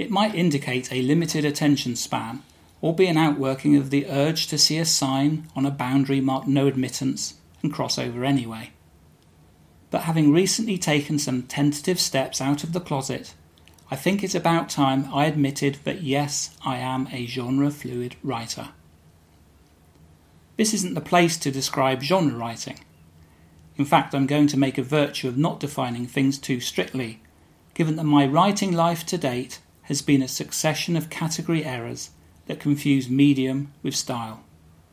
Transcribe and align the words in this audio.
it 0.00 0.10
might 0.10 0.34
indicate 0.34 0.90
a 0.90 1.02
limited 1.02 1.44
attention 1.44 1.94
span 1.94 2.42
or 2.80 2.94
be 2.94 3.06
an 3.06 3.18
outworking 3.18 3.76
of 3.76 3.90
the 3.90 4.06
urge 4.06 4.46
to 4.46 4.56
see 4.56 4.78
a 4.78 4.84
sign 4.86 5.46
on 5.54 5.66
a 5.66 5.70
boundary 5.70 6.22
marked 6.22 6.48
no 6.48 6.66
admittance 6.66 7.34
and 7.62 7.70
cross 7.70 7.98
over 7.98 8.24
anyway. 8.24 8.70
But 9.90 10.04
having 10.04 10.32
recently 10.32 10.78
taken 10.78 11.18
some 11.18 11.42
tentative 11.42 12.00
steps 12.00 12.40
out 12.40 12.64
of 12.64 12.72
the 12.72 12.80
closet, 12.80 13.34
I 13.90 13.96
think 13.96 14.24
it's 14.24 14.34
about 14.34 14.70
time 14.70 15.06
I 15.12 15.26
admitted 15.26 15.74
that 15.84 16.00
yes, 16.00 16.56
I 16.64 16.78
am 16.78 17.06
a 17.12 17.26
genre 17.26 17.70
fluid 17.70 18.16
writer. 18.22 18.70
This 20.56 20.72
isn't 20.72 20.94
the 20.94 21.02
place 21.02 21.36
to 21.36 21.50
describe 21.50 22.00
genre 22.00 22.38
writing. 22.38 22.80
In 23.76 23.84
fact, 23.84 24.14
I'm 24.14 24.26
going 24.26 24.46
to 24.46 24.58
make 24.58 24.78
a 24.78 24.82
virtue 24.82 25.28
of 25.28 25.36
not 25.36 25.60
defining 25.60 26.06
things 26.06 26.38
too 26.38 26.58
strictly, 26.58 27.20
given 27.74 27.96
that 27.96 28.04
my 28.04 28.24
writing 28.24 28.72
life 28.72 29.04
to 29.04 29.18
date 29.18 29.58
has 29.90 30.02
been 30.02 30.22
a 30.22 30.28
succession 30.28 30.94
of 30.94 31.10
category 31.10 31.64
errors 31.64 32.10
that 32.46 32.60
confuse 32.60 33.10
medium 33.10 33.72
with 33.82 33.92
style. 33.96 34.44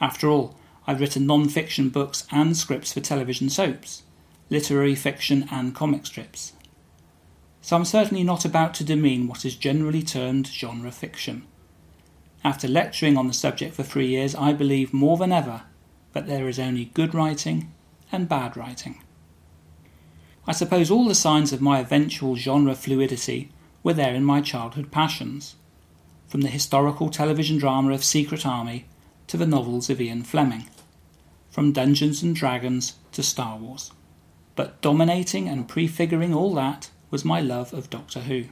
After 0.00 0.30
all, 0.30 0.56
I've 0.86 0.98
written 0.98 1.26
non 1.26 1.50
fiction 1.50 1.90
books 1.90 2.26
and 2.32 2.56
scripts 2.56 2.94
for 2.94 3.00
television 3.00 3.50
soaps, 3.50 4.04
literary 4.48 4.94
fiction 4.94 5.46
and 5.52 5.74
comic 5.74 6.06
strips. 6.06 6.54
So 7.60 7.76
I'm 7.76 7.84
certainly 7.84 8.24
not 8.24 8.46
about 8.46 8.72
to 8.74 8.84
demean 8.84 9.28
what 9.28 9.44
is 9.44 9.56
generally 9.56 10.02
termed 10.02 10.46
genre 10.46 10.90
fiction. 10.90 11.42
After 12.42 12.66
lecturing 12.66 13.18
on 13.18 13.26
the 13.26 13.34
subject 13.34 13.74
for 13.74 13.82
three 13.82 14.06
years, 14.06 14.34
I 14.34 14.54
believe 14.54 14.94
more 14.94 15.18
than 15.18 15.32
ever 15.32 15.64
that 16.14 16.26
there 16.26 16.48
is 16.48 16.58
only 16.58 16.86
good 16.94 17.14
writing 17.14 17.74
and 18.10 18.26
bad 18.26 18.56
writing. 18.56 19.02
I 20.46 20.52
suppose 20.52 20.90
all 20.90 21.06
the 21.06 21.14
signs 21.14 21.52
of 21.52 21.60
my 21.60 21.78
eventual 21.78 22.36
genre 22.36 22.74
fluidity 22.74 23.52
were 23.88 23.94
there 23.94 24.14
in 24.14 24.22
my 24.22 24.42
childhood 24.42 24.90
passions, 24.90 25.56
from 26.26 26.42
the 26.42 26.48
historical 26.48 27.08
television 27.08 27.56
drama 27.56 27.94
of 27.94 28.04
Secret 28.04 28.44
Army 28.44 28.84
to 29.26 29.38
the 29.38 29.46
novels 29.46 29.88
of 29.88 29.98
Ian 29.98 30.24
Fleming, 30.24 30.68
from 31.48 31.72
Dungeons 31.72 32.22
and 32.22 32.36
Dragons 32.36 32.96
to 33.12 33.22
Star 33.22 33.56
Wars. 33.56 33.90
But 34.56 34.82
dominating 34.82 35.48
and 35.48 35.66
prefiguring 35.66 36.34
all 36.34 36.52
that 36.52 36.90
was 37.10 37.24
my 37.24 37.40
love 37.40 37.72
of 37.72 37.88
Doctor 37.88 38.20
Who. 38.20 38.44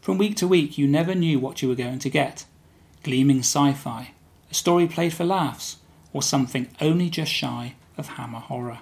From 0.00 0.18
week 0.18 0.34
to 0.38 0.48
week, 0.48 0.76
you 0.76 0.88
never 0.88 1.14
knew 1.14 1.38
what 1.38 1.62
you 1.62 1.68
were 1.68 1.76
going 1.76 2.00
to 2.00 2.10
get 2.10 2.44
gleaming 3.04 3.38
sci 3.38 3.72
fi, 3.72 4.14
a 4.50 4.54
story 4.54 4.88
played 4.88 5.14
for 5.14 5.24
laughs, 5.24 5.76
or 6.12 6.22
something 6.22 6.68
only 6.80 7.08
just 7.08 7.30
shy 7.30 7.76
of 7.96 8.08
hammer 8.08 8.40
horror. 8.40 8.80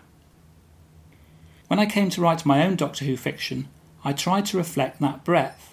When 1.68 1.78
I 1.78 1.84
came 1.84 2.08
to 2.08 2.22
write 2.22 2.46
my 2.46 2.64
own 2.64 2.76
Doctor 2.76 3.04
Who 3.04 3.18
fiction, 3.18 3.68
I 4.02 4.14
tried 4.14 4.46
to 4.46 4.56
reflect 4.56 4.98
that 5.00 5.24
breadth. 5.24 5.72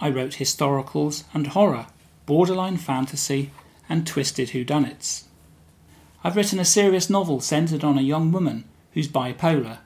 I 0.00 0.10
wrote 0.10 0.32
historicals 0.32 1.24
and 1.32 1.48
horror, 1.48 1.86
borderline 2.26 2.76
fantasy, 2.76 3.50
and 3.88 4.06
twisted 4.06 4.50
whodunits. 4.50 5.24
I've 6.22 6.36
written 6.36 6.58
a 6.58 6.64
serious 6.64 7.08
novel 7.08 7.40
centered 7.40 7.84
on 7.84 7.98
a 7.98 8.02
young 8.02 8.32
woman 8.32 8.64
who's 8.92 9.08
bipolar, 9.08 9.78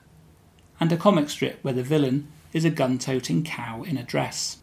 and 0.79 0.91
a 0.91 0.97
comic 0.97 1.29
strip 1.29 1.59
where 1.63 1.73
the 1.73 1.83
villain 1.83 2.27
is 2.53 2.65
a 2.65 2.69
gun 2.69 2.97
toting 2.97 3.43
cow 3.43 3.83
in 3.83 3.97
a 3.97 4.03
dress. 4.03 4.57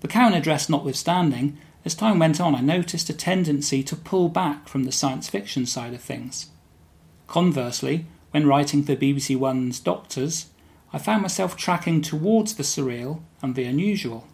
The 0.00 0.08
cow 0.08 0.28
in 0.28 0.34
a 0.34 0.40
dress 0.40 0.68
notwithstanding, 0.68 1.58
as 1.84 1.94
time 1.94 2.18
went 2.18 2.40
on, 2.40 2.54
I 2.54 2.60
noticed 2.60 3.10
a 3.10 3.14
tendency 3.14 3.82
to 3.82 3.96
pull 3.96 4.28
back 4.28 4.68
from 4.68 4.84
the 4.84 4.92
science 4.92 5.28
fiction 5.28 5.66
side 5.66 5.94
of 5.94 6.00
things. 6.00 6.50
Conversely, 7.26 8.06
when 8.30 8.46
writing 8.46 8.82
for 8.82 8.96
BBC 8.96 9.36
One's 9.36 9.80
Doctors, 9.80 10.46
I 10.92 10.98
found 10.98 11.22
myself 11.22 11.56
tracking 11.56 12.00
towards 12.00 12.54
the 12.54 12.62
surreal 12.62 13.20
and 13.42 13.54
the 13.54 13.64
unusual. 13.64 14.26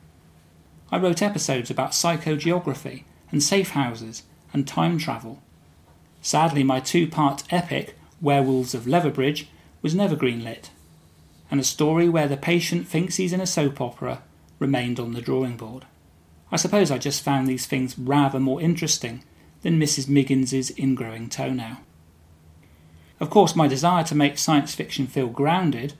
I 0.91 0.99
wrote 0.99 1.23
episodes 1.23 1.71
about 1.71 1.93
psychogeography 1.93 3.05
and 3.31 3.43
safe 3.43 3.71
houses 3.71 4.25
and 4.53 4.69
time 4.69 4.99
travel. 4.99 5.43
Sadly, 6.21 6.63
my 6.63 6.81
two 6.81 7.07
part 7.07 7.45
epic, 7.51 7.97
Werewolves 8.21 8.75
of 8.75 8.85
Leverbridge, 8.85 9.47
was 9.81 9.95
never 9.95 10.15
greenlit, 10.15 10.69
and 11.51 11.59
a 11.59 11.65
story 11.65 12.09
where 12.09 12.29
the 12.29 12.37
patient 12.37 12.87
thinks 12.87 13.17
he's 13.17 13.33
in 13.33 13.41
a 13.41 13.47
soap 13.47 13.81
opera 13.81 14.23
remained 14.59 15.01
on 15.01 15.13
the 15.13 15.23
drawing 15.23 15.57
board. 15.57 15.87
I 16.53 16.57
suppose 16.57 16.91
I 16.91 16.99
just 16.99 17.23
found 17.23 17.49
these 17.49 17.67
things 17.67 17.99
rather 17.99 18.39
more 18.39 18.61
interesting 18.61 19.25
than 19.63 19.81
Mrs. 19.81 20.07
Miggins's 20.07 20.71
ingrowing 20.73 21.31
toenail. 21.31 21.79
Of 23.19 23.31
course, 23.31 23.57
my 23.57 23.67
desire 23.67 24.05
to 24.05 24.15
make 24.15 24.37
science 24.37 24.75
fiction 24.75 25.07
feel 25.07 25.29
grounded 25.29 25.95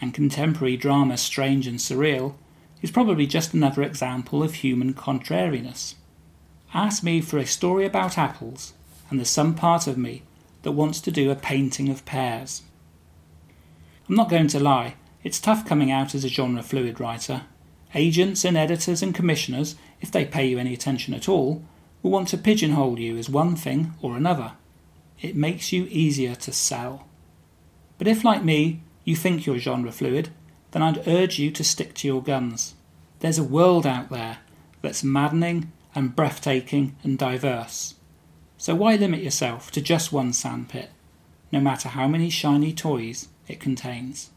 and 0.00 0.14
contemporary 0.14 0.76
drama 0.76 1.16
strange 1.16 1.66
and 1.66 1.78
surreal 1.78 2.34
is 2.82 2.90
probably 2.90 3.26
just 3.26 3.54
another 3.54 3.82
example 3.82 4.42
of 4.42 4.54
human 4.54 4.92
contrariness. 4.94 5.94
Ask 6.74 7.02
me 7.02 7.20
for 7.20 7.38
a 7.38 7.46
story 7.46 7.86
about 7.86 8.18
apples, 8.18 8.74
and 9.08 9.18
there's 9.18 9.30
some 9.30 9.54
part 9.54 9.86
of 9.86 9.96
me 9.96 10.22
that 10.62 10.72
wants 10.72 11.00
to 11.00 11.10
do 11.10 11.30
a 11.30 11.36
painting 11.36 11.88
of 11.88 12.04
pears. 12.04 12.62
I'm 14.08 14.14
not 14.14 14.30
going 14.30 14.48
to 14.48 14.60
lie, 14.60 14.94
it's 15.24 15.40
tough 15.40 15.64
coming 15.64 15.90
out 15.90 16.14
as 16.14 16.24
a 16.24 16.28
genre 16.28 16.62
fluid 16.62 17.00
writer, 17.00 17.42
Agents 17.94 18.44
and 18.44 18.58
editors 18.58 19.02
and 19.02 19.14
commissioners, 19.14 19.76
if 20.02 20.10
they 20.10 20.26
pay 20.26 20.46
you 20.46 20.58
any 20.58 20.74
attention 20.74 21.14
at 21.14 21.30
all, 21.30 21.64
will 22.02 22.10
want 22.10 22.28
to 22.28 22.38
pigeonhole 22.38 22.98
you 22.98 23.16
as 23.16 23.30
one 23.30 23.56
thing 23.56 23.94
or 24.02 24.16
another. 24.16 24.52
It 25.20 25.34
makes 25.34 25.72
you 25.72 25.86
easier 25.88 26.34
to 26.34 26.52
sell. 26.52 27.06
But 27.96 28.06
if, 28.06 28.22
like 28.22 28.44
me, 28.44 28.82
you 29.06 29.16
think 29.16 29.46
you're 29.46 29.58
genre 29.58 29.92
fluid, 29.92 30.28
then 30.72 30.82
I'd 30.82 31.08
urge 31.08 31.38
you 31.38 31.50
to 31.52 31.64
stick 31.64 31.94
to 31.94 32.08
your 32.08 32.22
guns. 32.22 32.74
There's 33.20 33.38
a 33.38 33.44
world 33.44 33.86
out 33.86 34.10
there 34.10 34.38
that's 34.82 35.02
maddening 35.02 35.72
and 35.94 36.14
breathtaking 36.14 36.96
and 37.02 37.16
diverse. 37.16 37.94
So 38.58 38.74
why 38.74 38.96
limit 38.96 39.22
yourself 39.22 39.70
to 39.70 39.80
just 39.80 40.12
one 40.12 40.32
sandpit, 40.32 40.90
no 41.52 41.60
matter 41.60 41.88
how 41.88 42.08
many 42.08 42.28
shiny 42.28 42.72
toys 42.72 43.28
it 43.46 43.60
contains? 43.60 44.30